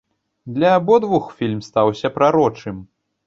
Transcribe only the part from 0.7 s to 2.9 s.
абодвух фільм стаўся прарочым.